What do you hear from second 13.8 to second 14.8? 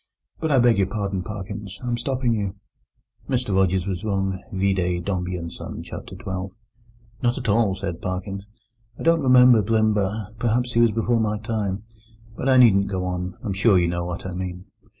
know what I mean."